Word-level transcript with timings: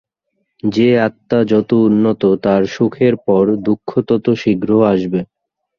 যে 0.63 0.87
আত্মা 0.99 1.39
যত 1.51 1.69
উন্নত, 1.87 2.21
তার 2.43 2.61
সুখের 2.67 3.13
পর 3.25 3.43
দুঃখ 3.65 3.89
তত 4.07 4.25
শীঘ্র 4.41 4.69
আসবে। 4.91 5.19